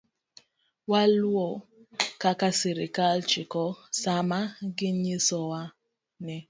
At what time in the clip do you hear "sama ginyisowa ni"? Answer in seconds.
4.01-6.35